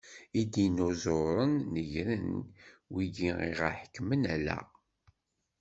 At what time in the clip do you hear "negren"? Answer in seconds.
1.73-2.31